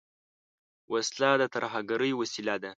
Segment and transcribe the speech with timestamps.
[0.93, 2.69] وسله د ترهګرۍ وسیله ده